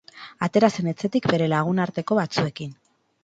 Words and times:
Atera 0.45 0.69
zen 0.77 0.87
etxetik 0.91 1.27
bere 1.33 1.49
lagunarteko 1.53 2.19
batzuekin. 2.23 2.73